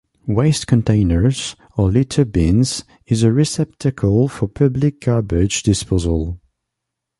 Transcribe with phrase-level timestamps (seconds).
[0.25, 6.39] Waste containers or litter bins is a receptacle for public garbage disposal.